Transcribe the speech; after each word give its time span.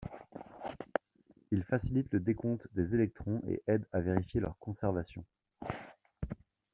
Il 1.51 1.63
facilite 1.63 2.11
le 2.11 2.19
décompte 2.19 2.67
des 2.73 2.95
électrons 2.95 3.39
et 3.47 3.61
aide 3.67 3.85
à 3.93 3.99
vérifier 4.01 4.39
leur 4.39 4.57
conservation. 4.57 5.23